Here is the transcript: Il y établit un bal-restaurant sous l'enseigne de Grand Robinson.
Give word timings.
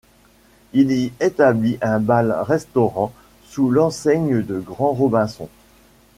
Il 0.73 0.91
y 0.93 1.13
établit 1.19 1.77
un 1.83 1.99
bal-restaurant 1.99 3.13
sous 3.45 3.69
l'enseigne 3.69 4.41
de 4.41 4.57
Grand 4.59 4.93
Robinson. 4.93 5.47